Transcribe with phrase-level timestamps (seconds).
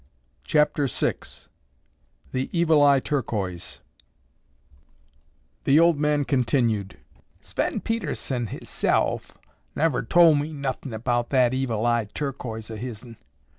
[0.45, 1.13] CHAPTER VI
[2.31, 3.81] THE EVIL EYE TURQUOISE
[5.65, 6.97] The old man continued:
[7.39, 9.37] "Sven Pedersen hisself
[9.75, 13.17] never tol' me nothin' about that Evil Eye Turquoise o' his'n.